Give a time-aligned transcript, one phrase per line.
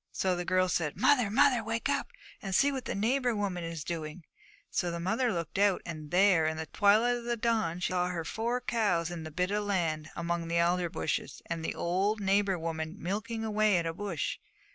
[0.11, 2.07] So the girl said, "Mother, mother, wake up,
[2.41, 4.23] and see what the neighbour woman is doing!"
[4.71, 8.07] So the mother looked out, and there, in the twilight of the dawn, she saw
[8.07, 12.19] her four cows in the bit of land, among the alder bushes, and the old
[12.19, 14.39] neighbour woman milking away at a bush.